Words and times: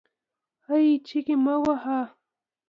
هې! 0.65 0.81
چیغې 1.07 1.35
مه 1.43 1.55
واهه 1.63 1.99